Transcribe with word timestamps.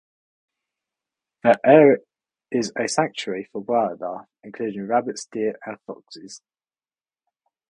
The 1.43 1.59
area 1.63 1.97
is 2.49 2.71
a 2.75 2.87
sanctuary 2.87 3.47
for 3.51 3.61
wildlife, 3.61 4.25
including 4.41 4.87
rabbits, 4.87 5.25
deer, 5.31 5.59
and 5.63 5.79
foxes. 5.85 6.41